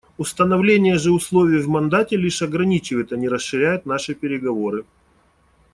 [0.17, 4.83] Установление же условий в мандате лишь ограничивает, а не расширяет наши переговоры.